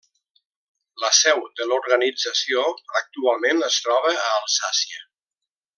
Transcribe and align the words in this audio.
La 1.03 1.11
seu 1.17 1.43
de 1.61 1.67
l'organització, 1.73 2.65
actualment 3.01 3.63
es 3.69 3.79
troba 3.85 4.19
a 4.27 4.33
Alsàcia. 4.41 5.07